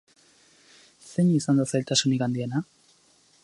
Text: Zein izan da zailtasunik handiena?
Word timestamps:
Zein 1.09 1.29
izan 1.35 1.61
da 1.61 1.67
zailtasunik 1.75 2.25
handiena? 2.29 2.67